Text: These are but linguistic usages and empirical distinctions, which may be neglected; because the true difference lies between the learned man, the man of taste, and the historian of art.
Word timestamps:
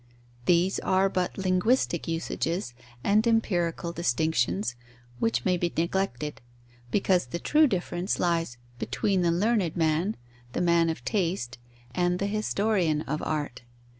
These 0.45 0.79
are 0.79 1.09
but 1.09 1.37
linguistic 1.37 2.07
usages 2.07 2.73
and 3.03 3.27
empirical 3.27 3.91
distinctions, 3.91 4.73
which 5.19 5.45
may 5.45 5.57
be 5.57 5.71
neglected; 5.77 6.41
because 6.89 7.27
the 7.27 7.37
true 7.37 7.67
difference 7.67 8.19
lies 8.19 8.57
between 8.79 9.21
the 9.21 9.29
learned 9.31 9.77
man, 9.77 10.17
the 10.53 10.61
man 10.61 10.89
of 10.89 11.05
taste, 11.05 11.59
and 11.93 12.17
the 12.17 12.25
historian 12.25 13.03
of 13.03 13.21
art. 13.21 13.61